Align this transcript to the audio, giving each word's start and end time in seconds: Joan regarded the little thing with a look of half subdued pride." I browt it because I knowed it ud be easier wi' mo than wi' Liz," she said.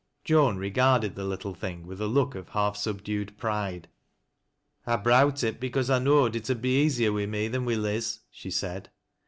Joan 0.23 0.57
regarded 0.57 1.13
the 1.13 1.25
little 1.25 1.53
thing 1.53 1.85
with 1.85 2.01
a 2.01 2.07
look 2.07 2.33
of 2.33 2.49
half 2.49 2.75
subdued 2.75 3.37
pride." 3.37 3.87
I 4.87 4.97
browt 4.97 5.43
it 5.43 5.59
because 5.59 5.91
I 5.91 5.99
knowed 5.99 6.35
it 6.35 6.49
ud 6.49 6.59
be 6.59 6.81
easier 6.81 7.13
wi' 7.13 7.27
mo 7.27 7.47
than 7.49 7.65
wi' 7.65 7.75
Liz," 7.75 8.21
she 8.31 8.49
said. 8.49 8.89